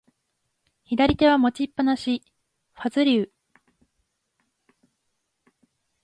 [0.85, 2.23] 左手は持ちっぱなし、
[2.73, 3.31] ファズリウ。